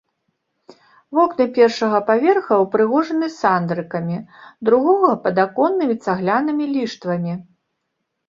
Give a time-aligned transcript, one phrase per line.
[1.17, 4.17] Вокны першага паверха ўпрыгожаны сандрыкамі,
[4.69, 7.33] другога падаконнымі цаглянымі ліштвамі.